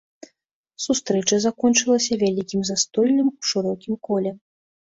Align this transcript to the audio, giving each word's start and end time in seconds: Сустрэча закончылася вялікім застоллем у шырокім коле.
Сустрэча 0.85 1.37
закончылася 1.45 2.13
вялікім 2.23 2.61
застоллем 2.73 3.25
у 3.37 3.53
шырокім 3.53 3.93
коле. 4.09 4.31